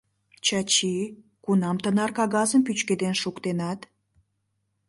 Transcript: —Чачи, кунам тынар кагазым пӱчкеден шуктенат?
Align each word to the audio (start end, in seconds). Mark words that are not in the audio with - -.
—Чачи, 0.45 0.95
кунам 1.43 1.77
тынар 1.83 2.11
кагазым 2.17 2.61
пӱчкеден 2.67 3.15
шуктенат? 3.21 3.79